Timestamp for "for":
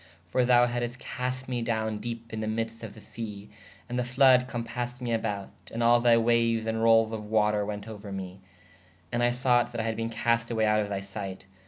0.31-0.43